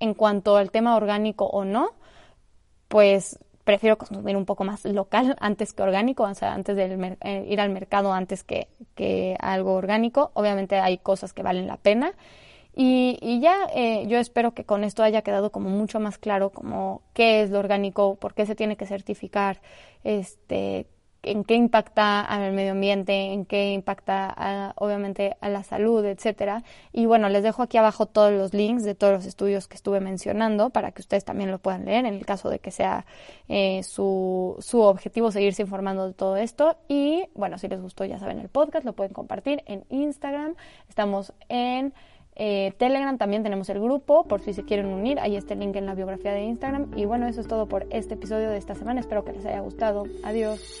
[0.00, 1.90] en cuanto al tema orgánico o no,
[2.88, 7.46] pues prefiero consumir un poco más local antes que orgánico, o sea, antes de eh,
[7.48, 10.30] ir al mercado antes que, que, algo orgánico.
[10.34, 12.12] Obviamente hay cosas que valen la pena.
[12.74, 16.50] Y, y ya eh, yo espero que con esto haya quedado como mucho más claro
[16.50, 19.60] como qué es lo orgánico, por qué se tiene que certificar,
[20.04, 20.86] este,
[21.22, 26.64] en qué impacta al medio ambiente, en qué impacta obviamente a la salud, etcétera.
[26.92, 30.00] Y bueno, les dejo aquí abajo todos los links de todos los estudios que estuve
[30.00, 33.06] mencionando para que ustedes también lo puedan leer en el caso de que sea
[33.48, 36.76] eh, su, su objetivo seguirse informando de todo esto.
[36.88, 40.54] Y bueno, si les gustó, ya saben el podcast, lo pueden compartir en Instagram.
[40.88, 41.94] Estamos en
[42.34, 45.76] eh, Telegram también tenemos el grupo, por si se quieren unir, ahí está el link
[45.76, 46.90] en la biografía de Instagram.
[46.96, 49.00] Y bueno, eso es todo por este episodio de esta semana.
[49.00, 50.04] Espero que les haya gustado.
[50.24, 50.80] Adiós.